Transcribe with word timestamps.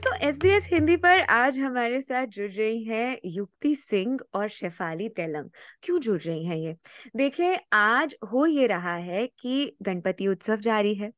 दोस्तों 0.00 0.28
S 0.28 0.38
B 0.38 0.48
S 0.48 0.68
Hindi 0.72 0.96
पर 0.96 1.20
आज 1.30 1.58
हमारे 1.58 2.00
साथ 2.00 2.26
जुड़ 2.26 2.50
रही 2.50 2.82
हैं 2.84 3.18
युक्ति 3.24 3.74
सिंह 3.74 4.18
और 4.34 4.46
शेफाली 4.48 5.08
तेलंग। 5.08 5.48
क्यों 5.82 5.98
जुड़ 6.00 6.20
रही 6.20 6.44
हैं 6.44 6.56
ये? 6.56 6.74
देखें, 7.16 7.58
आज 7.72 8.14
हो 8.32 8.44
ये 8.46 8.66
रहा 8.66 8.94
है 8.96 9.26
कि 9.40 9.76
गणपति 9.82 10.28
उत्सव 10.28 10.56
जारी 10.56 10.94
है 10.94 11.10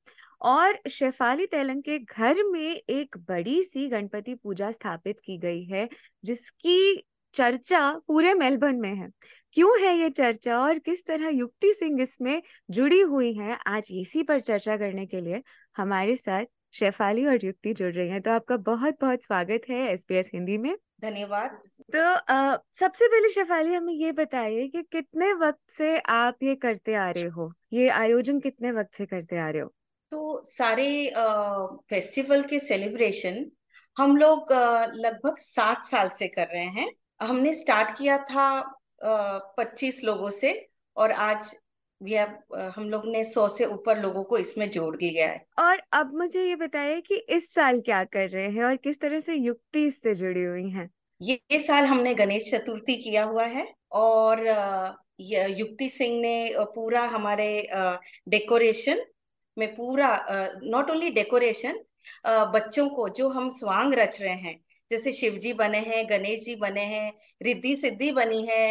और 0.43 0.79
शेफाली 0.91 1.47
तेलंग 1.47 1.83
के 1.83 1.99
घर 1.99 2.43
में 2.45 2.75
एक 2.89 3.17
बड़ी 3.29 3.63
सी 3.65 3.87
गणपति 3.89 4.35
पूजा 4.35 4.71
स्थापित 4.71 5.21
की 5.25 5.37
गई 5.39 5.63
है, 5.65 5.89
जिसकी 6.25 7.05
चर्चा 7.35 7.91
पूरे 8.09 8.33
मेलबर्न 8.35 8.81
में 8.81 8.95
है। 8.95 9.09
क्यों 9.55 9.79
है 9.81 9.97
ये 9.99 10.09
चर्चा 10.11 10.59
और 10.59 10.79
किस 10.79 11.07
तरह 11.07 11.29
युक्ति 11.29 11.73
सिंह 11.75 12.03
इसमें 12.03 12.43
जुड़ी 12.71 13.01
हुई 13.03 13.33
है, 13.35 13.59
आज 13.67 13.89
इसी 13.93 14.23
पर 14.23 14.41
चर्चा 14.41 14.77
करने 14.77 15.07
के 15.07 15.21
लिए 15.21 15.43
हमारे 15.77 16.17
साथ 16.17 16.45
शेफाली 16.73 17.27
और 17.27 17.45
युक्ति 17.45 17.73
जुड़ 17.75 17.93
रही 17.93 18.09
हैं। 18.09 18.21
तो 18.23 18.31
आपका 18.31 18.57
बहुत 18.57 18.97
बहुत 19.01 19.25
स्वागत 19.25 19.63
है 19.71 19.81
एसपीएस 19.93 20.31
हिंदी 20.35 20.59
में। 20.59 20.75
धन्यवाद। 21.03 21.61
तो 21.95 22.03
आ, 22.35 22.57
सबसे 22.73 23.07
पहले 23.09 23.29
शेफाली 23.29 23.75
हमें 23.75 23.93
ये 23.95 24.13
बताइए 24.13 24.67
कि 24.69 24.83
कितने 24.83 25.33
वक्त 25.35 25.71
से 25.71 25.99
आप 25.99 26.43
ये 26.43 26.55
करते 26.55 26.95
आ 26.95 27.11
रहे 27.11 27.25
हो? 27.25 27.53
ये 27.73 27.89
आयोजन 27.89 28.41
कितने 28.41 28.73
वक्त 28.73 28.95
से 28.95 29.07
करते 29.07 29.39
आ 29.39 29.49
रहे 29.51 29.63
हो? 29.63 29.73
तो 30.13 30.43
सारे 30.45 31.09
आ, 31.09 31.67
फेस्टिवल 31.91 32.43
के 32.43 32.59
सेलिब्रेशन 32.59 33.45
हम 33.97 34.17
लोग 34.17 34.53
लगभग 34.95 35.37
सात 35.37 35.85
साल 35.85 36.09
से 36.09 36.29
कर 36.29 36.47
रहे 36.47 36.65
हैं। 36.77 36.91
हमने 37.23 37.55
स्टार्ट 37.55 37.97
किया 37.99 38.19
था 38.19 38.47
पच्चीस 39.59 40.03
लोगों 40.05 40.31
से 40.31 40.69
और 40.97 41.11
आज 41.11 41.55
या 42.09 42.25
हम 42.77 42.89
लोग 42.91 43.03
ने 43.07 43.25
सौ 43.25 43.49
से 43.49 43.65
ऊपर 43.65 44.01
लोगों 44.01 44.25
को 44.25 44.39
इसमें 44.39 44.69
जोड़ 44.71 44.97
दिया 44.97 45.13
गया 45.13 45.31
है। 45.33 45.45
और 45.59 45.83
अब 45.93 46.15
मुझे 46.15 46.45
ये 46.45 46.57
बताइए 46.57 47.01
कि 47.01 47.17
इस 47.29 47.53
साल 47.55 47.81
क्या 47.81 48.03
कर 48.05 48.29
रहे 48.29 48.49
हैं 48.49 48.65
और 48.65 48.77
किस 48.77 49.01
तरह 49.01 49.21
से 49.21 49.35
युक्ति 49.35 49.85
इससे 49.87 50.15
जुड़ी 50.15 50.43
हुई 50.43 50.71
है? 50.71 50.89
ये, 51.21 51.41
ये 51.53 51.59
साल 51.59 51.85
हमने 51.85 52.15
गणेश 52.15 52.51
चतुर्थी 52.51 52.97
किया 52.97 53.25
हुआ 53.25 53.45
है 53.45 53.67
और 53.93 54.47
युक्ति 55.21 55.89
सिंह 55.89 56.21
ने 56.21 56.55
पूरा 56.75 57.03
हमारे 57.03 57.47
डेकोरेशन 58.29 59.03
में 59.57 59.75
पूरा 59.75 60.09
नॉट 60.65 60.91
ओनली 60.91 61.11
डेकोरेशन 61.11 61.79
बच्चों 62.27 62.89
को 62.89 63.09
जो 63.09 63.29
हम 63.29 63.49
स्वांग 63.51 63.95
रच 63.95 64.21
रहे 64.23 64.35
हैं 64.35 64.61
जैसे 64.91 65.13
शिव 65.13 65.37
जी 65.39 65.53
बने 65.53 65.79
हैं 65.79 66.05
गणेश 66.11 66.41
जी 66.41 66.57
बने 66.57 66.85
हैं 66.85 67.13
रिद्धि 67.43 67.75
सिद्धि 67.77 68.11
बनी 68.13 68.47
है 68.47 68.65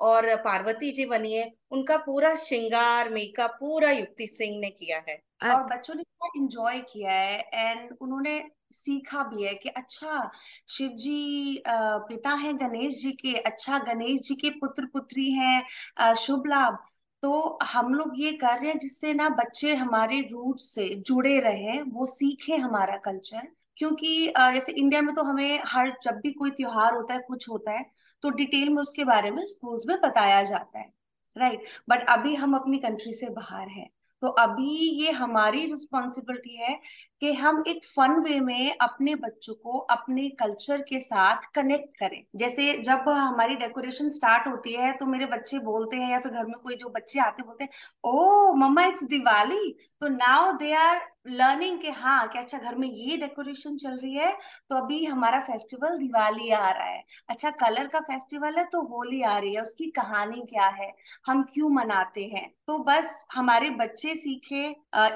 और 0.00 0.34
पार्वती 0.42 0.90
जी 0.92 1.04
बनी 1.06 1.32
है 1.32 1.50
उनका 1.72 1.96
पूरा 1.98 2.34
श्रृंगार 2.36 3.08
मेकअप 3.10 3.56
पूरा 3.60 3.90
युक्ति 3.90 4.26
सिंह 4.28 4.58
ने 4.60 4.70
किया 4.70 5.02
है। 5.08 5.16
और 5.44 5.62
बच्चों 5.66 5.94
ने 5.94 6.02
बहुत 6.02 6.36
इंजॉय 6.36 6.80
किया 6.90 7.12
है 7.12 7.38
एंड 7.54 7.96
उन्होंने 8.00 8.40
सीखा 8.72 9.22
भी 9.24 9.44
है 9.44 9.54
कि 9.54 9.68
अच्छा 9.68 10.30
शिव 10.68 10.88
जी 10.98 11.62
पिता 11.68 12.30
है 12.34 12.52
गणेश 12.58 13.00
जी 13.02 13.12
के 13.12 13.34
अच्छा 13.40 13.78
गणेश 13.84 14.20
जी 14.20 14.34
के 14.34 14.50
पुत्र 14.60 14.86
पुत्री 14.92 15.30
हैं 15.32 16.14
शुभ 16.16 16.46
लाभ। 16.48 16.78
तो 17.22 17.58
हम 17.64 17.92
लोग 17.94 18.12
ये 18.20 18.32
कर 18.32 18.58
रहे 18.58 18.70
हैं 18.70 18.78
जिससे 18.78 19.12
ना 19.14 19.28
बच्चे 19.28 19.74
हमारे 19.74 20.20
रूट 20.32 20.60
से 20.60 20.88
जुड़े 21.06 21.38
रहे 21.40 21.80
वो 21.82 22.06
सीखे 22.06 22.56
हमारा 22.56 22.96
कल्चर 23.04 23.48
क्योंकि 23.76 24.26
जैसे 24.28 24.72
इंडिया 24.72 25.00
में 25.02 25.14
तो 25.14 25.22
हमें 25.22 25.60
हर 25.66 25.92
जब 26.02 26.20
भी 26.22 26.32
कोई 26.32 26.50
त्योहार 26.50 26.94
होता 26.94 27.14
है 27.14 27.20
कुछ 27.28 27.48
होता 27.48 27.72
है 27.72 27.84
तो 28.22 28.30
डिटेल 28.30 28.68
में 28.68 28.82
उसके 28.82 29.04
बारे 29.04 29.30
में 29.30 29.44
स्कूल्स 29.46 29.84
में 29.88 30.00
बताया 30.00 30.42
जाता 30.42 30.78
है 30.78 30.92
राइट 31.38 31.58
right? 31.58 31.72
बट 31.88 32.08
अभी 32.08 32.34
हम 32.34 32.54
अपनी 32.54 32.78
कंट्री 32.78 33.12
से 33.12 33.30
बाहर 33.30 33.68
हैं 33.68 33.90
तो 34.22 34.28
अभी 34.28 35.04
ये 35.04 35.10
हमारी 35.10 35.64
रिस्पॉन्सिबिलिटी 35.66 36.56
है 36.56 36.80
कि 37.20 37.32
हम 37.32 37.62
एक 37.68 37.84
फन 37.84 38.20
वे 38.20 38.40
में 38.40 38.76
अपने 38.80 39.14
बच्चों 39.14 39.54
को 39.54 39.78
अपने 39.78 40.28
कल्चर 40.28 40.80
के 40.80 41.00
साथ 41.00 41.42
कनेक्ट 41.54 41.96
करें 41.98 42.24
जैसे 42.36 42.78
जब 42.78 43.08
हमारी 43.08 43.54
डेकोरेशन 43.54 44.10
स्टार्ट 44.10 44.48
होती 44.48 44.72
है 44.72 44.92
तो 44.92 45.06
मेरे 45.06 45.26
बच्चे 45.26 45.58
बोलते 45.58 45.96
हैं 45.96 46.10
या 46.10 46.20
फिर 46.20 46.32
घर 46.32 46.46
में 46.46 46.58
कोई 46.62 46.74
जो 46.74 46.88
बच्चे 46.88 47.20
आते 47.20 47.42
बोलते 47.42 47.64
हैं, 47.64 47.70
ओ, 48.04 48.52
मम्मा 48.52 48.84
इट्स 48.84 49.02
दिवाली 49.04 49.72
तो 50.00 50.08
नाउ 50.08 50.52
दे 50.52 50.72
आर 50.74 51.00
लर्निंग 51.28 51.78
के 51.80 51.90
हाँ 51.92 52.26
कि 52.28 52.38
अच्छा 52.38 52.58
घर 52.58 52.74
में 52.76 52.88
ये 52.88 53.16
डेकोरेशन 53.16 53.76
चल 53.76 53.98
रही 53.98 54.14
है 54.14 54.32
तो 54.70 54.76
अभी 54.76 55.04
हमारा 55.04 55.40
फेस्टिवल 55.42 55.96
दिवाली 55.98 56.50
आ 56.52 56.70
रहा 56.70 56.84
है। 56.84 57.02
अच्छा 57.28 57.50
कलर 57.60 57.86
का 57.88 58.00
फेस्टिवल 58.02 58.58
है 58.58 58.64
तो 58.66 58.82
होली 58.88 59.22
आ 59.22 59.36
रही 59.38 59.54
है, 59.54 59.62
उसकी 59.62 59.90
कहानी 59.92 60.42
क्या 60.50 60.66
है? 60.74 60.92
हम 61.26 61.42
क्यों 61.44 61.70
मनाते 61.70 62.24
हैं? 62.26 62.48
तो 62.66 62.78
बस 62.84 63.26
हमारे 63.34 63.70
बच्चे 63.72 64.14
सीखे 64.16 64.66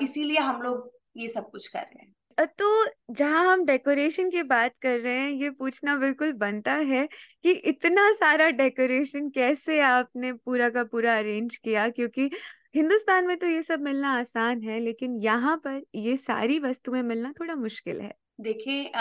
इसीलिए 0.02 0.38
हम 0.40 0.62
लोग 0.62 0.90
ये 1.16 1.28
सब 1.28 1.50
कुछ 1.50 1.66
कर 1.68 1.80
रहे 1.80 2.02
हैं। 2.02 2.10
तो 2.50 2.86
जहाँ 3.10 3.44
हम 3.46 3.64
डेकोरेशन 3.66 4.30
की 4.30 4.42
बात 4.44 4.72
कर 4.82 4.98
रहे 5.00 5.14
हैं, 5.14 5.30
ये 5.30 5.50
पूछना 5.52 5.96
बिल्कुल 5.96 6.32
बनता 6.34 6.72
है 6.84 7.06
कि 7.44 7.50
इतना 7.52 8.10
सारा 8.14 8.48
डेकोरेशन 8.52 9.28
कैसे 9.30 9.80
आपने 9.82 10.32
पूरा 10.34 10.68
का 10.70 10.84
पूरा 10.84 11.16
अरेंज 11.18 11.56
किया? 11.56 11.88
क्योंकि 11.90 12.30
हिंदुस्तान 12.74 13.26
में 13.26 13.36
तो 13.38 13.46
ये 13.46 13.62
सब 13.62 13.80
मिलना 13.80 14.10
आसान 14.18 14.62
है 14.62 14.78
लेकिन 14.80 15.16
यहाँ 15.22 15.56
पर 15.64 15.80
ये 15.94 16.16
सारी 16.18 16.58
वस्तुएँ 16.58 17.02
मिलना 17.02 17.32
थोड़ा 17.40 17.54
मुश्किल 17.56 18.00
है। 18.00 18.12
देखिए 18.40 18.92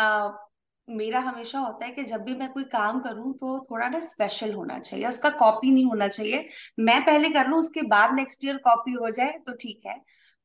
मेरा 0.87 1.19
हमेशा 1.19 1.59
होता 1.59 1.85
है 1.85 1.91
कि 1.91 2.03
जब 2.03 2.21
भी 2.21 2.33
मैं 2.35 2.51
कोई 2.51 2.63
काम 2.71 2.99
करूँ 3.01 3.33
तो 3.33 3.57
थोड़ा 3.65 3.87
ना 3.89 3.99
स्पेशल 4.01 4.53
होना 4.53 4.79
चाहिए 4.79 5.07
उसका 5.07 5.29
कॉपी 5.37 5.71
नहीं 5.71 5.85
होना 5.85 6.07
चाहिए। 6.07 6.45
मैं 6.79 6.99
पहले 7.05 7.29
कर 7.29 7.47
लूँ 7.47 7.59
उसके 7.59 7.81
बाद 7.87 8.15
नेक्स्ट 8.15 8.45
ईयर 8.45 8.57
कॉपी 8.65 8.93
हो 8.93 9.09
जाए 9.09 9.37
तो 9.47 9.53
ठीक 9.55 9.81
है। 9.85 9.97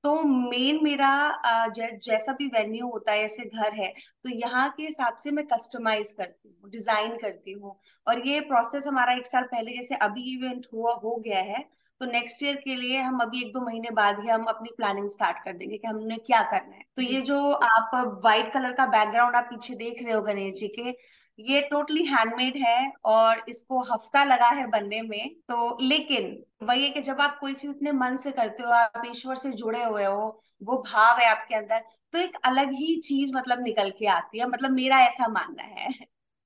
तो 0.04 0.22
मेन 0.22 0.78
मेरा 0.84 1.68
जै, 1.68 1.88
जैसा 1.98 2.32
भी 2.32 2.46
वेन्यू 2.48 2.88
होता 2.88 3.12
है 3.12 3.22
जैसे 3.22 3.44
घर 3.44 3.72
है 3.74 3.92
तो 4.24 4.30
यहाँ 4.30 4.68
के 4.76 4.82
हिसाब 4.82 5.16
से 5.16 5.30
मैं 5.30 5.46
कस्टमाइज 5.46 6.12
करती 6.12 6.48
हूँ 6.50 6.70
डिज़ाइन 6.70 7.16
करती 7.18 7.52
हूँ। 7.52 7.76
और 8.06 8.26
ये 8.26 8.40
प्रोसेस 8.42 8.86
हमारा 8.86 9.12
एक 9.14 9.26
साल 9.26 9.44
पहले 9.46 9.72
जैसे 9.72 9.94
अभी 10.02 10.34
इवेंट 10.34 10.66
हुआ 10.72 10.92
हो 11.04 11.16
गया 11.24 11.40
है 11.44 11.64
तो 12.00 12.06
नेक्स्ट 12.06 12.42
ईयर 12.42 12.56
के 12.56 12.74
लिए 12.74 12.98
हम 12.98 13.18
अभी 13.20 13.40
एक 13.40 13.52
दो 13.52 13.60
महीने 13.60 13.90
बाद 13.94 14.20
ही 14.20 14.28
हम 14.28 14.44
अपनी 14.44 14.70
प्लानिंग 14.76 15.08
स्टार्ट 15.10 15.36
कर 15.44 15.52
देंगे 15.52 15.76
कि 15.76 15.86
हमने 15.88 16.16
क्या 16.16 16.42
करना 16.42 16.74
है। 16.76 16.82
तो 16.96 17.02
ये 17.02 17.20
जो। 17.22 17.38
आप 17.52 17.90
व्हाइट 18.22 18.52
कलर 18.52 18.72
का 18.72 18.86
बैकग्राउंड 18.86 19.36
आप 19.36 19.44
पीछे 19.44 19.74
देख 19.74 20.02
रहे 20.02 20.12
हो 20.12 20.20
गणेश 20.22 20.54
जी 20.54 20.68
के 20.70 20.94
ये 21.38 21.60
टोटली 21.62 22.04
हैंडमेड 22.04 22.56
है 22.56 22.90
और 23.04 23.42
इसको 23.48 23.80
हफ़्ता 23.84 24.24
लगा 24.24 24.48
है 24.50 24.66
बनने 24.66 25.00
में। 25.02 25.34
तो 25.48 25.78
लेकिन 25.82 26.42
वही 26.62 26.84
है 26.84 26.90
कि 26.90 27.00
जब 27.00 27.20
आप 27.20 27.38
कोई 27.38 27.54
चीज़ 27.54 27.70
इतने 27.70 27.92
मन 27.92 28.16
से 28.16 28.30
करते 28.32 28.62
हो 28.62 28.70
आप 28.70 29.02
ईश्वर 29.06 29.36
से 29.36 29.50
जुड़े 29.52 29.82
हुए 29.84 30.04
हो 30.04 30.42
वो 30.62 30.82
भाव 30.86 31.18
है 31.18 31.28
आपके 31.30 31.54
अंदर 31.54 31.82
तो 32.12 32.18
एक 32.18 32.36
अलग 32.44 32.72
ही 32.72 32.96
चीज़ 33.00 33.32
मतलब 33.34 33.62
निकल 33.62 33.90
के 33.90 34.06
आती 34.08 34.38
है 34.38 34.48
मतलब 34.48 34.70
मेरा 34.70 35.00
ऐसा 35.00 35.28
मानना 35.28 35.62
है। 35.62 35.88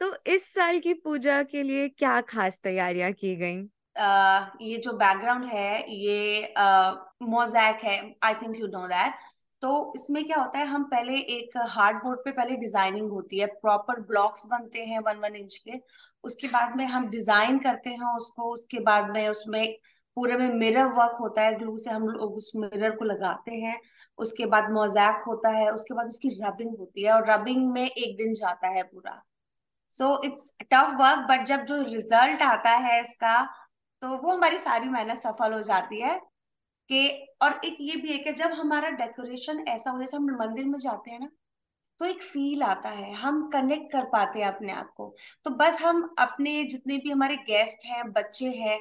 तो 0.00 0.14
इस 0.26 0.52
साल 0.54 0.78
की 0.78 0.94
पूजा 0.94 1.42
के 1.42 1.62
लिए 1.62 1.88
क्या 1.88 2.20
खास 2.20 2.60
तैयारियाँ 2.62 3.12
की 3.12 3.34
गई? 3.36 3.62
ये 3.96 4.76
जो 4.78 4.92
बैकग्राउंड 4.94 5.44
है, 5.46 5.92
ये 5.92 6.54
मोजैक 7.24 7.84
है 7.84 7.98
I 8.24 8.34
think 8.34 8.58
you 8.60 8.66
know 8.68 8.86
that 8.88 9.14
तो 9.62 9.92
इसमें 9.96 10.24
क्या 10.24 10.38
होता 10.38 10.58
है, 10.58 10.66
हम 10.66 10.84
पहले 10.86 11.16
एक 11.30 11.56
हार्ड 11.70 11.96
बोर्ड 12.02 12.18
पे 12.24 12.30
पहले 12.32 12.56
डिज़ाइनिंग 12.56 13.10
होती 13.10 13.38
है 13.38 13.46
प्रॉपर 13.46 14.00
ब्लॉक्स 14.02 14.46
बनते 14.50 14.84
हैं 14.84 14.98
वन 15.00 15.18
वन 15.18 15.36
इंच 15.36 15.56
के, 15.58 15.80
उसके 16.24 16.48
बाद 16.48 16.76
में 16.76 16.84
हम 16.86 17.08
डिज़ाइन 17.10 17.58
करते 17.60 17.90
हैं 17.90 18.16
उसको, 18.16 18.52
उसके 18.52 18.80
बाद 18.80 19.10
में 19.10 19.28
उसमें 19.28 19.76
पूरे 20.16 20.36
में 20.36 20.48
मिरर 20.54 20.86
वर्क 20.94 21.16
होता 21.20 21.42
है 21.42 21.58
ग्लू 21.58 21.76
से 21.78 21.90
हम 21.90 22.08
लोग 22.08 22.34
उस 22.36 22.52
मिरर 22.56 22.96
को 22.96 23.04
लगाते 23.04 23.54
हैं, 23.54 23.78
उसके 24.18 24.46
बाद 24.46 24.70
मोजैक 24.72 25.22
होता 25.26 25.50
है, 25.50 25.68
उसके 25.70 25.94
बाद 25.94 26.06
उसकी 26.08 26.28
रबिंग 26.42 26.76
होती 26.78 27.02
है 27.02 27.12
और 27.12 27.30
रबिंग 27.30 27.70
में 27.72 27.86
एक 27.86 28.16
दिन 28.16 28.34
जाता 28.34 28.68
है 28.68 28.82
पूरा। 28.84 29.22
So 29.92 30.20
it's 30.24 30.52
tough 30.62 30.96
work 31.00 31.26
but 31.30 31.44
जब 31.46 31.64
जो 31.66 31.82
रिज़ल्ट 31.84 32.42
आता 32.42 32.70
है 32.78 33.00
इसका 33.00 33.36
तो 34.02 34.08
वो 34.18 34.32
हमारी 34.32 34.58
सारी 34.58 34.88
मेहनत 34.88 35.16
सफल 35.18 35.52
हो 35.52 35.60
जाती 35.62 36.00
है 36.00 36.16
कि, 36.90 37.08
और 37.42 37.60
एक 37.64 37.76
ये 37.80 37.96
भी 37.96 38.12
है 38.12 38.18
कि 38.18 38.32
जब 38.32 38.52
हमारा 38.52 38.90
डेकोरेशन 38.92 39.64
ऐसा 39.68 39.90
हो, 39.90 39.98
जैसे 40.00 40.16
हम 40.16 40.30
मंदिर 40.38 40.66
में 40.66 40.78
जाते 40.78 41.10
हैं 41.10 41.20
ना 41.20 41.28
तो 42.00 42.06
एक 42.06 42.22
फील 42.22 42.62
आता 42.62 42.88
है, 42.90 43.12
हम 43.14 43.48
कनेक्ट 43.50 43.92
कर 43.92 44.04
पाते 44.04 44.40
हैं 44.40 44.46
अपने 44.48 44.72
आप 44.72 44.92
को। 44.96 45.14
तो 45.44 45.50
बस 45.52 45.80
हम 45.82 46.02
अपने 46.18 46.62
जितने 46.64 46.96
भी 46.98 47.10
हमारे 47.10 47.36
गेस्ट 47.38 47.86
हैं, 47.86 48.12
बच्चे 48.12 48.50
हैं, 48.52 48.80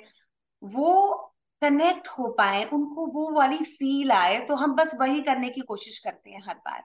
वो 0.61 1.13
कनेक्ट 1.61 2.07
हो 2.09 2.27
पाए, 2.33 2.63
उनको 2.65 3.07
वो 3.13 3.31
वाली 3.33 3.57
फील 3.57 4.11
आए 4.11 4.39
तो 4.41 4.55
हम 4.55 4.75
बस 4.75 4.95
वही 5.01 5.21
करने 5.23 5.49
की 5.49 5.61
कोशिश 5.63 5.99
करते 5.99 6.31
हैं 6.31 6.43
हर 6.47 6.55
बार। 6.57 6.83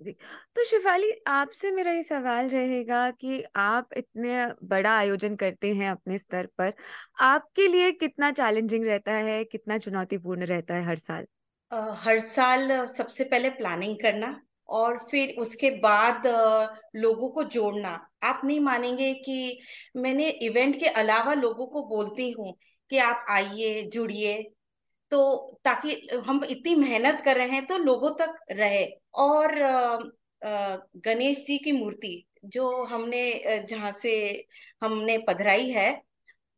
जी। 0.00 0.12
तो 0.56 0.64
शिफाली 0.64 1.10
आपसे 1.26 1.70
मेरा 1.70 1.92
ये 1.92 2.02
सवाल 2.02 2.48
रहेगा 2.48 3.10
कि 3.10 3.42
आप 3.56 3.88
इतने 3.96 4.46
बड़ा 4.64 4.96
आयोजन 4.98 5.36
करते 5.36 5.74
हैं 5.74 5.90
अपने 5.90 6.18
स्तर 6.18 6.46
पर 6.58 6.72
आपके 7.20 7.68
लिए 7.68 7.92
कितना 7.92 8.30
चैलेंजिंग 8.30 8.84
रहता 8.84 9.12
है 9.12 9.44
कितना 9.44 9.78
चुनौतीपूर्ण 9.78 10.44
रहता 10.44 10.74
है 10.74 10.84
हर 10.84 10.96
साल? 10.96 11.24
uh, 11.72 11.94
हर 11.96 12.18
साल 12.18 12.86
सबसे 12.86 13.24
पहले 13.24 13.50
प्लानिंग 13.50 13.96
करना 13.96 14.40
और 14.68 14.98
फिर 15.10 15.34
उसके 15.38 15.70
बाद 15.70 16.26
लोगों 16.96 17.28
को 17.28 17.42
जोड़ना। 17.42 18.08
आप 18.22 18.40
नहीं 18.44 18.60
मानेंगे 18.60 19.14
कि 19.14 19.58
मैंने 19.96 20.28
इवेंट 20.28 20.78
के 20.80 20.86
अलावा 20.86 21.34
लोगों 21.34 21.66
को 21.66 21.82
बोलती 21.86 22.30
हूँ 22.30 22.54
कि 22.90 22.98
आप 22.98 23.24
आइए 23.30 23.82
जुड़िए। 23.82 24.52
तो 25.12 25.58
ताकि 25.64 25.94
हम 26.26 26.42
इतनी 26.44 26.74
मेहनत 26.74 27.20
कर 27.24 27.36
रहे 27.36 27.48
हैं 27.48 27.64
तो 27.66 27.78
लोगों 27.78 28.10
तक 28.20 28.36
रहे। 28.52 28.84
और 29.16 29.54
गणेश 30.42 31.44
जी 31.46 31.58
की 31.58 31.72
मूर्ति 31.72 32.24
जो 32.46 32.84
हमने 32.84 33.64
जहाँ 33.70 33.92
से 33.92 34.12
हमने 34.82 35.16
पधराई 35.18 35.70
है, 35.70 36.02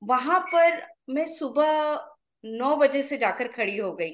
वहाँ 0.02 0.40
पर 0.54 0.82
मैं 1.10 1.26
सुबह 1.28 2.00
नौ 2.44 2.74
बजे 2.76 3.02
से 3.02 3.16
जाकर 3.16 3.48
खड़ी 3.48 3.76
हो 3.76 3.92
गई 3.92 4.10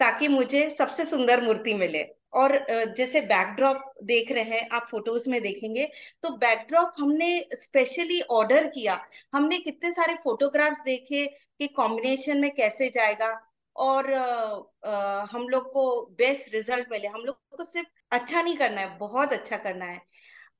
ताकि 0.00 0.28
मुझे 0.28 0.68
सबसे 0.70 1.04
सुंदर 1.04 1.42
मूर्ति 1.42 1.74
मिले। 1.74 2.02
और 2.32 2.52
जैसे 2.96 3.20
बैकड्रॉप 3.22 3.94
देख 4.04 4.30
रहे 4.32 4.42
हैं, 4.44 4.68
आप 4.68 4.86
फ़ोटोज़ 4.90 5.28
में 5.30 5.40
देखेंगे 5.42 5.88
तो 6.22 6.30
बैकड्रॉप 6.36 6.92
हमने 6.98 7.46
स्पेशली 7.54 8.20
ऑर्डर 8.32 8.66
किया। 8.68 8.98
हमने 9.34 9.58
कितने 9.58 9.90
सारे 9.90 10.14
फोटोग्राफ्स 10.24 10.80
देखे 10.84 11.26
कि 11.26 11.66
कॉम्बिनेशन 11.68 12.40
में 12.40 12.50
कैसे 12.52 12.88
जाएगा 12.94 13.32
और 13.76 14.12
आ, 14.12 14.90
आ, 14.90 15.26
हम 15.32 15.48
लोग 15.48 15.72
को 15.72 16.06
बेस्ट 16.18 16.54
रिज़ल्ट 16.54 16.88
मिले। 16.90 17.08
हम 17.08 17.20
लोग 17.20 17.36
को 17.56 17.64
सिर्फ़ 17.64 17.88
अच्छा 18.10 18.42
नहीं 18.42 18.56
करना 18.56 18.80
है 18.80 18.98
बहुत 18.98 19.32
अच्छा 19.32 19.56
करना 19.56 19.84
है। 19.84 19.98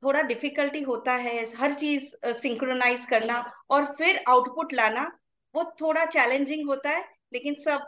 थोड़ा 0.03 0.23
डिफिकल्टी 0.23 0.81
होता 0.83 1.13
है 1.13 1.45
हर 1.57 1.73
चीज़ 1.73 2.15
सिंक्रोनाइज 2.27 3.07
करना 3.07 3.45
और 3.71 3.85
फिर 3.95 4.25
आउटपुट 4.29 4.73
लाना 4.73 5.11
वो 5.55 5.65
थोड़ा 5.81 6.05
चैलेंजिंग 6.07 6.69
होता 6.69 6.91
है 6.91 7.05
लेकिन 7.33 7.55
सब 7.55 7.87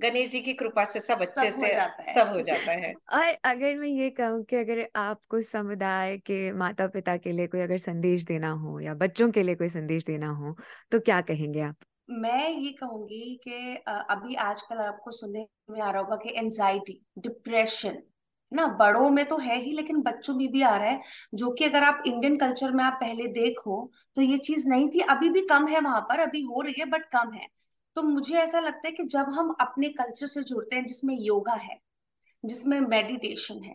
गणेश 0.00 0.30
जी 0.30 0.40
की 0.40 0.52
कृपा 0.52 0.84
से 0.84 1.00
सब 1.00 1.20
अच्छे 1.20 1.50
सबसे 1.50 2.12
सब 2.14 2.28
हो 2.28 2.40
जाता 2.40 2.72
है। 2.72 2.92
और 3.12 3.26
अगर 3.44 3.76
मैं 3.76 3.88
ये 3.88 4.10
कहूँ 4.10 4.44
कि 4.44 4.56
अगर 4.56 4.88
आपको 4.96 5.42
समुदाय 5.42 6.18
के 6.18 6.52
माता 6.52 6.86
पिता 6.86 7.16
के 7.16 7.32
लिए 7.32 7.46
कोई 7.46 7.60
अगर 7.60 7.78
संदेश 7.78 8.24
देना 8.24 8.50
हो 8.50 8.80
या 8.80 8.94
बच्चों 8.94 9.30
के 9.30 9.42
लिए 9.42 9.54
कोई 9.54 9.68
संदेश 9.68 10.04
देना 10.04 10.30
हो 10.30 10.56
तो 10.92 11.00
क्या 11.00 11.20
कहेंगे 11.20 11.60
आप? 11.60 11.76
मैं 12.08 12.48
ये 12.50 12.70
कहूँगी 12.72 13.40
कि 13.44 13.76
अभी 13.86 14.34
आजकल 14.36 14.78
आपको 14.78 15.10
सुनने 15.10 15.46
में 15.70 15.80
आ 15.80 15.90
रहा 15.90 16.00
होगा 16.02 16.16
कि 16.16 16.32
एनजाइटी 16.38 17.00
डिप्रेशन 17.18 17.96
ना? 18.52 18.66
बड़ों 18.70 19.08
में 19.10 19.24
तो 19.24 19.36
है 19.38 19.56
ही, 19.56 19.72
लेकिन 19.72 20.00
बच्चों 20.02 20.34
में 20.34 20.46
भी 20.52 20.62
आ 20.62 20.76
रहा 20.76 20.88
है, 20.88 21.00
जो 21.34 21.50
कि 21.52 21.64
अगर 21.64 21.82
आप 21.82 22.02
इंडियन 22.06 22.36
कल्चर 22.38 22.72
में 22.72 22.82
आप 22.84 22.98
पहले 23.00 23.26
देखो 23.32 23.90
तो 24.16 24.22
ये 24.22 24.38
चीज़ 24.38 24.68
नहीं 24.68 24.88
थी। 24.88 25.00
अभी 25.00 25.28
भी 25.30 25.40
कम 25.46 25.66
है 25.68 25.80
वहाँ 25.80 26.00
पर, 26.00 26.20
अभी 26.20 26.42
हो 26.42 26.60
रही 26.60 26.74
है 26.78 26.86
बट 26.86 27.08
कम 27.12 27.32
है। 27.32 27.48
तो 27.96 28.02
मुझे 28.02 28.34
ऐसा 28.34 28.60
लगता 28.60 28.88
है 28.88 28.92
कि 28.92 29.04
जब 29.06 29.32
हम 29.34 29.54
अपने 29.60 29.88
कल्चर 29.90 30.26
से 30.26 30.42
जुड़ते 30.42 30.76
हैं, 30.76 30.84
जिसमें 30.86 31.16
योगा 31.16 31.54
है, 31.54 31.78
जिसमें 32.44 32.80
मेडिटेशन 32.80 33.62
है, 33.64 33.74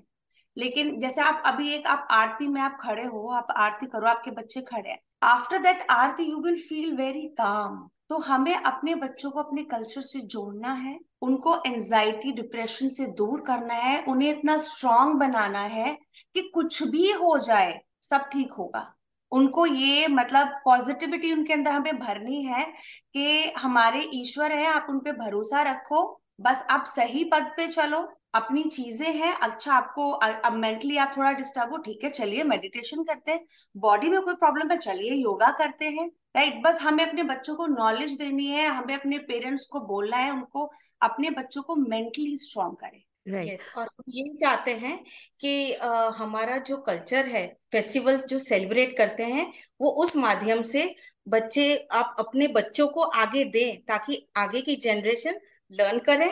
लेकिन 0.57 0.99
जैसे 0.99 1.21
आप 1.21 1.43
अभी 1.45 1.73
एक 1.73 1.87
आप 1.87 2.07
आरती 2.11 2.47
में 2.47 2.61
आप 2.61 2.77
खड़े 2.81 3.03
हो, 3.03 3.27
आप 3.29 3.47
आरती 3.57 3.85
करो, 3.87 4.07
आपके 4.07 4.31
बच्चे 4.31 4.61
खड़े 4.63 4.89
हैं 4.89 4.99
after 5.21 5.57
that 5.57 5.85
aarti 5.91 6.23
you 6.23 6.41
will 6.41 6.57
feel 6.59 6.95
very 6.97 7.27
calm 7.37 7.87
तो 8.09 8.17
हमें 8.19 8.55
अपने 8.55 8.93
बच्चों 8.95 9.29
को 9.31 9.39
अपने 9.39 9.63
कल्चर 9.63 10.01
से 10.01 10.19
जोड़ना 10.21 10.71
है, 10.73 10.97
उनको 11.21 11.55
एंजाइटी 11.65 12.31
डिप्रेशन 12.31 12.89
से 12.89 13.05
दूर 13.17 13.41
करना 13.47 13.73
है, 13.73 14.03
उन्हें 14.03 14.29
इतना 14.29 14.57
स्ट्रांग 14.59 15.13
बनाना 15.15 15.59
है 15.63 15.97
कि 16.35 16.41
कुछ 16.53 16.81
भी 16.83 17.11
हो 17.11 17.37
जाए, 17.39 17.79
सब 18.01 18.21
ठीक 18.31 18.53
होगा। 18.53 18.85
उनको 19.31 19.65
ये 19.65 20.07
मतलब 20.09 20.59
पॉजिटिविटी 20.65 21.33
उनके 21.33 21.53
अंदर 21.53 21.71
हमें 21.71 21.99
भरनी 21.99 22.43
है 22.43 22.65
कि 23.13 23.51
हमारे 23.57 24.01
ईश्वर 24.13 24.51
है, 24.51 24.65
आप 24.67 24.87
उन 24.89 24.99
पे 24.99 25.11
भरोसा 25.13 25.61
रखो 25.63 26.01
बस 26.39 26.65
आप 26.69 26.85
सही 26.87 27.23
पद 27.23 27.51
पे 27.57 27.67
चलो 27.67 27.97
अपनी 28.35 28.63
चीज़ें 28.63 29.11
हैं 29.13 29.33
अच्छा 29.39 29.73
आपको 29.73 30.09
अब 30.11 30.53
मेंटली 30.53 30.97
आप 30.97 31.13
थोड़ा 31.17 31.31
डिस्टर्ब 31.31 31.71
हो 31.71 31.77
ठीक 31.77 32.03
है 32.03 32.09
चलिए 32.09 32.43
मेडिटेशन 32.43 33.03
करते 33.03 33.31
हैं। 33.31 33.45
बॉडी 33.75 34.09
में 34.09 34.21
कोई 34.21 34.33
प्रॉब्लम 34.33 34.71
है 34.71 34.77
चलिए 34.77 35.13
योगा 35.13 35.49
करते 35.57 35.85
हैं 35.89 36.07
राइट 36.35 36.61
बस 36.63 36.79
हमें 36.81 37.05
अपने 37.05 37.23
बच्चों 37.23 37.55
को 37.55 37.67
नॉलेज 37.67 38.17
देनी 38.17 38.45
है 38.47 38.67
हमें 38.67 38.93
अपने 38.95 39.17
पेरेंट्स 39.27 39.65
को 39.65 39.79
बोलना 39.87 40.17
है 40.17 40.31
उनको 40.31 40.69
अपने 41.01 41.29
बच्चों 41.29 41.61
को 41.61 41.75
मेंटली 41.75 42.37
स्ट्रॉन्ग 42.37 42.75
करें। 42.75 43.01
राइट 43.25 43.47
yes, 43.49 43.67
और 43.77 43.83
हम 43.83 44.03
यही 44.09 44.35
चाहते 44.35 44.71
हैं 44.73 44.97
कि 45.41 45.73
आ, 45.73 46.09
हमारा 46.09 46.57
जो 46.59 46.77
कल्चर 46.77 47.25
है 47.25 47.45
फेस्टिवल 47.71 48.17
जो 48.29 48.39
सेलिब्रेट 48.39 48.97
करते 48.97 49.23
हैं 49.25 49.51
वो 49.81 49.89
उस 50.03 50.15
माध्यम 50.17 50.61
से 50.63 50.93
बच्चे 51.27 51.75
आप 51.91 52.15
अपने 52.19 52.47
बच्चों 52.47 52.87
को 52.87 53.01
आगे 53.01 53.43
दें 53.45 53.81
ताकि 53.81 54.25
आगे 54.37 54.61
की 54.61 54.75
जनरेशन 54.77 55.39
लर्न 55.71 55.99
करें 55.99 56.31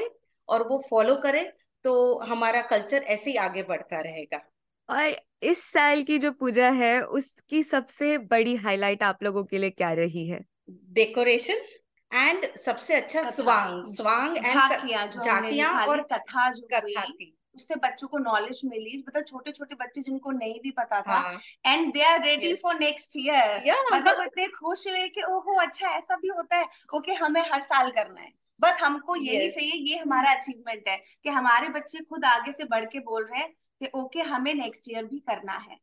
और 0.49 0.67
वो 0.67 0.83
फॉलो 0.89 1.15
करें 1.15 1.45
तो 1.85 2.19
हमारा 2.19 2.61
कल्चर 2.61 3.03
ऐसे 3.05 3.31
ही 3.31 3.37
आगे 3.37 3.63
बढ़ता 3.63 4.01
रहेगा। 4.01 4.41
और 4.89 5.15
इस 5.43 5.63
साल 5.63 6.03
की 6.03 6.17
जो 6.17 6.31
पूजा 6.31 6.69
है 6.71 6.99
उसकी 7.01 7.63
सबसे 7.63 8.17
बड़ी 8.17 8.55
हाईलाइट 8.55 9.03
आप 9.03 9.23
लोगों 9.23 9.43
के 9.43 9.57
लिए 9.57 9.69
क्या 9.69 9.91
रही 9.93 10.27
है? 10.27 10.39
डेकोरेशन 10.69 11.65
एंड 12.11 12.45
सबसे 12.57 12.95
अच्छा 12.95 13.23
स्वांग 13.31 13.83
स्वांग 13.85 14.37
एंड 14.37 15.11
झाकियाँ 15.13 15.73
और 15.87 16.01
कथा 16.03 16.49
जो 16.51 16.67
कथा 16.73 17.03
थी। 17.03 17.33
उससे 17.55 17.75
बच्चों 17.75 18.07
को 18.07 18.17
नॉलेज 18.17 18.61
मिली। 18.65 19.03
मतलब 19.07 19.23
छोटे 19.23 19.51
छोटे 19.51 19.75
बच्चे 19.75 20.01
जिनको 20.01 20.31
नहीं 20.31 20.59
भी 20.63 20.71
पता 20.71 21.01
था। 21.01 21.19
And 21.65 21.93
they 21.93 22.01
are 22.03 22.23
ready 22.23 22.53
for 22.55 22.79
next 22.79 23.17
year 23.17 23.71
मतलब 23.93 24.21
इतने 24.21 24.47
खुश 24.47 24.87
हुए 24.87 25.07
कि 25.07 25.21
ओहो 25.23 25.59
अच्छा 25.59 25.89
ऐसा 25.89 26.15
भी 26.15 26.27
होता 26.27 26.57
है। 26.57 26.63
ओके 26.63 26.97
okay, 26.97 27.23
हमें 27.23 27.41
हर 27.51 27.61
साल 27.61 27.91
करना 27.91 28.21
है। 28.21 28.31
बस 28.59 28.77
हमको 28.81 29.15
यही 29.15 29.45
yes. 29.45 29.55
चाहिए 29.55 29.73
ये 29.73 29.97
हमारा 29.97 30.31
अचीवमेंट 30.31 30.87
है 30.89 30.97
कि 31.23 31.29
हमारे 31.29 31.69
बच्चे 31.69 31.99
खुद 31.99 32.25
आगे 32.25 32.51
से 32.51 32.63
बढ़ 32.63 32.85
के 32.85 32.99
बोल 32.99 33.23
रहे 33.23 33.41
हैं 33.41 33.53
कि 33.81 33.89
ओके 33.95 34.19
हमें 34.19 34.53
नेक्स्ट 34.53 34.91
ईयर 34.91 35.05
भी 35.05 35.19
करना 35.19 35.53
है। 35.53 35.77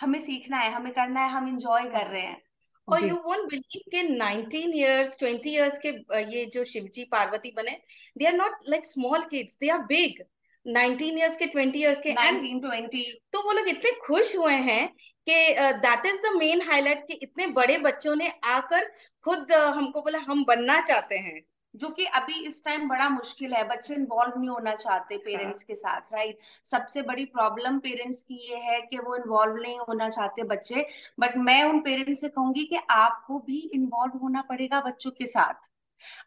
हमें 0.00 0.20
सीखना 0.20 0.58
है 0.58 0.72
हमें 0.72 0.92
करना 0.92 1.20
है 1.20 1.30
हम 1.30 1.48
इंजॉय 1.48 1.82
कर 1.82 2.06
रहे 2.06 2.22
हैं। 2.22 2.42
और 2.88 3.04
यू 3.04 3.14
वोंट 3.14 3.48
बिलीव 3.48 3.82
के 3.90 4.02
19 4.02 4.74
इयर्स 4.74 5.16
20 5.18 5.46
इयर्स 5.46 5.78
के 5.86 5.88
ये 6.36 6.44
जो 6.46 6.64
शिवजी 6.64 7.04
पार्वती 7.04 7.52
बने 7.56 7.80
they 8.18 8.24
are 8.24 8.32
not 8.32 8.50
like 8.68 8.84
small 8.84 9.20
kids 9.20 9.58
they 9.60 9.68
are 9.68 9.78
big 9.78 10.22
19 10.66 11.18
years 11.18 11.36
के 11.36 11.46
20 11.46 11.76
इयर्स 11.76 12.00
के 12.00 12.12
19 12.12 12.60
20 12.60 13.04
तो 13.32 13.42
वो 13.42 13.52
लोग 13.52 13.68
इतने 13.68 13.90
खुश 13.90 14.36
हुए 14.36 14.52
हैं 14.52 14.88
कि 15.28 15.34
that 15.78 16.06
is 16.06 16.16
the 16.16 16.32
main 16.36 16.62
highlight 16.62 17.06
कि 17.08 17.14
इतने 17.14 17.46
बड़े 17.46 17.78
बच्चों 17.78 18.16
ने 18.16 18.28
आकर 18.44 18.84
खुद 19.24 19.52
uh, 19.52 19.58
हमको 19.58 20.00
बोला 20.00 20.18
हम 20.18 20.44
बनना 20.44 20.80
चाहते 20.80 21.18
हैं। 21.18 21.42
जो 21.74 21.88
कि 21.90 22.04
अभी 22.14 22.40
इस 22.46 22.64
टाइम 22.64 22.88
बड़ा 22.88 23.08
मुश्किल 23.08 23.54
है 23.54 23.62
बच्चे 23.68 23.94
इन्वॉल्व 23.94 24.38
नहीं 24.38 24.48
होना 24.48 24.74
चाहते 24.74 25.16
पेरेंट्स 25.16 25.58
हाँ. 25.58 25.66
के 25.68 25.74
साथ 25.74 26.12
राइट 26.12 26.38
सबसे 26.64 27.02
बड़ी 27.02 27.24
प्रॉब्लम 27.34 27.78
पेरेंट्स 27.78 28.22
की 28.22 28.40
ये 28.50 28.58
है 28.60 28.80
कि 28.80 28.98
वो 28.98 29.16
इन्वॉल्व 29.16 29.56
नहीं 29.56 29.78
होना 29.78 30.08
चाहते 30.08 30.42
बच्चे 30.46 30.86
बट 31.20 31.36
मैं 31.40 31.62
उन 31.64 31.80
पेरेंट्स 31.80 32.20
से 32.20 32.28
कहूँगी 32.28 32.64
कि 32.64 32.78
आपको 32.92 33.38
भी 33.38 33.58
इन्वॉल्व 33.74 34.18
होना 34.18 34.42
पड़ेगा 34.42 34.80
बच्चों 34.80 35.10
के 35.10 35.26
साथ 35.26 35.70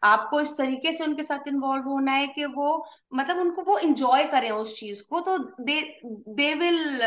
आपको 0.04 0.40
इस 0.40 0.56
तरीके 0.58 0.92
से 0.92 1.04
उनके 1.04 1.22
साथ 1.22 1.48
इन्वॉल्व 1.48 1.84
होना 1.84 2.12
है 2.12 2.26
कि 2.28 2.44
वो 2.46 2.84
मतलब 3.14 3.38
उनको 3.38 3.62
वो 3.62 3.78
इंजॉय 3.78 4.24
करें 4.24 4.50
उस 4.50 4.78
चीज़ 4.80 5.02
को 5.10 5.20
तो 5.20 5.36
they 5.64 5.80
they 6.04 6.52
will 6.54 7.00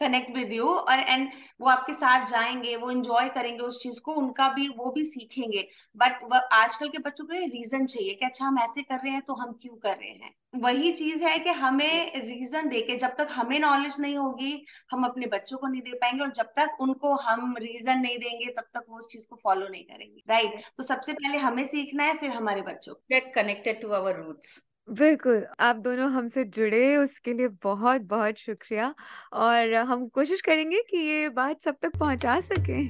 connect 0.00 0.30
with 0.36 0.52
you 0.52 0.66
और 0.68 1.00
एंड 1.00 1.28
वो 1.60 1.68
आपके 1.68 1.92
साथ 1.94 2.26
जाएँगे, 2.26 2.76
वो 2.76 2.90
इंजॉय 2.90 3.28
करेंगे 3.28 3.64
उस 3.64 3.82
चीज़ 3.82 4.00
को, 4.00 4.12
उनका 4.12 4.48
भी, 4.48 4.68
वो 4.68 4.90
भी 4.92 5.04
सीखेंगे। 5.04 5.66
बट 5.96 6.24
आजकल 6.52 6.88
के 6.88 6.98
बच्चों 6.98 7.24
को 7.26 7.34
रीजन 7.34 7.86
चाहिए 7.86 8.14
कि 8.14 8.24
अच्छा 8.26 8.44
हम 8.46 8.58
ऐसे 8.58 8.82
कर 8.82 8.96
रहे 8.96 9.12
हैं 9.12 9.22
तो 9.22 9.34
हम 9.34 9.52
क्यों 9.62 9.76
कर 9.76 9.96
रहे 9.96 10.08
हैं? 10.08 10.34
वही 10.54 10.92
चीज़ 10.92 11.22
है 11.24 11.38
कि 11.38 11.50
हमें 11.50 12.12
रीजन 12.16 12.68
देके 12.68 12.96
जब 12.96 13.14
तक 13.18 13.28
हमें 13.32 13.58
नॉलेज 13.60 13.96
नहीं 14.00 14.16
होगी, 14.16 14.64
हम 14.92 15.04
अपने 15.04 15.26
बच्चों 15.26 15.58
को 15.58 15.66
नहीं 15.66 15.80
दे 15.82 15.92
पाएँगे 15.94 16.22
और 16.22 16.30
जब 16.32 16.46
तक 16.58 16.76
उनको 16.80 17.14
हम 17.18 17.54
रीजन 17.58 18.00
नहीं 18.00 18.18
देंगे, 18.18 18.46
तब 18.48 18.64
तक 18.74 18.84
वो 18.88 18.98
उस 18.98 19.08
चीज़ 19.08 19.26
को 19.30 19.36
फॉलो 19.44 19.68
नहीं 19.68 19.84
करेंगे। 19.84 20.22
राइट 20.28 20.62
तो 20.78 20.82
सबसे 20.82 21.12
पहले 21.12 21.38
हमें 21.38 21.64
सीखना 21.66 22.03
है 22.04 22.16
फिर 22.18 22.30
हमारे 22.30 22.62
बच्चों 22.62 22.94
get 23.12 23.32
connected 23.34 23.80
to 23.82 23.88
our 23.88 24.16
roots 24.16 24.60
बिल्कुल 24.90 25.46
आप 25.60 25.76
दोनों 25.76 26.10
हमसे 26.10 26.44
जुड़े 26.44 26.96
उसके 26.96 27.32
लिए 27.32 27.48
बहुत 27.62 28.00
बहुत 28.00 28.38
शुक्रिया। 28.38 28.94
और 29.32 29.74
हम 29.74 30.06
कोशिश 30.08 30.40
करेंगे 30.40 30.82
कि 30.90 30.98
ये 30.98 31.28
बात 31.28 31.62
सब 31.62 31.76
तक 31.82 31.96
पहुँचा 31.98 32.40
सके। 32.40 32.88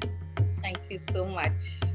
थैंक 0.64 0.92
यू 0.92 0.98
सो 0.98 1.24
मच 1.26 1.93